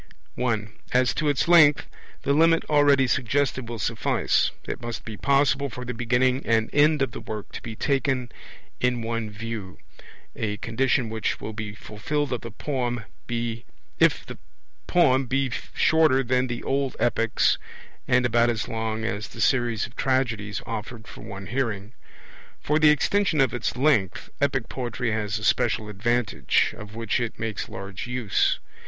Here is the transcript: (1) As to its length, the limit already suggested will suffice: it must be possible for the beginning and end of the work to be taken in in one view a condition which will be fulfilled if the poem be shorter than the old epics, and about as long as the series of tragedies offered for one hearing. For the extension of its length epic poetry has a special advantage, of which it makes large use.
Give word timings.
(1) 0.33 0.73
As 0.93 1.13
to 1.13 1.29
its 1.29 1.47
length, 1.47 1.85
the 2.23 2.33
limit 2.33 2.65
already 2.71 3.05
suggested 3.05 3.69
will 3.69 3.77
suffice: 3.77 4.49
it 4.67 4.81
must 4.81 5.05
be 5.05 5.15
possible 5.15 5.69
for 5.69 5.85
the 5.85 5.93
beginning 5.93 6.43
and 6.43 6.71
end 6.73 7.03
of 7.03 7.11
the 7.11 7.19
work 7.19 7.51
to 7.51 7.61
be 7.61 7.75
taken 7.75 8.31
in 8.79 8.95
in 8.95 9.01
one 9.03 9.29
view 9.29 9.77
a 10.35 10.57
condition 10.57 11.07
which 11.07 11.39
will 11.39 11.53
be 11.53 11.75
fulfilled 11.75 12.33
if 12.33 12.41
the 12.41 14.37
poem 14.87 15.27
be 15.35 15.51
shorter 15.75 16.23
than 16.23 16.47
the 16.47 16.63
old 16.63 16.95
epics, 16.97 17.59
and 18.07 18.25
about 18.25 18.49
as 18.49 18.67
long 18.67 19.05
as 19.05 19.27
the 19.27 19.39
series 19.39 19.85
of 19.85 19.95
tragedies 19.95 20.63
offered 20.65 21.05
for 21.07 21.21
one 21.21 21.45
hearing. 21.45 21.93
For 22.59 22.79
the 22.79 22.89
extension 22.89 23.39
of 23.39 23.53
its 23.53 23.75
length 23.75 24.31
epic 24.41 24.67
poetry 24.67 25.11
has 25.11 25.37
a 25.37 25.43
special 25.43 25.89
advantage, 25.89 26.73
of 26.75 26.95
which 26.95 27.19
it 27.19 27.37
makes 27.37 27.69
large 27.69 28.07
use. 28.07 28.57